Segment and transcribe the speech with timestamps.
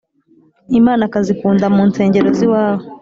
[0.79, 2.83] ’imanakazi ikunda mu nsengero z’iwabo